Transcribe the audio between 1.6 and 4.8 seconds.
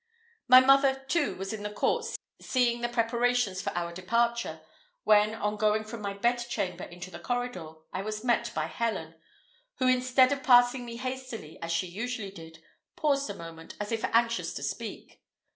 the court seeing the preparations for our departure;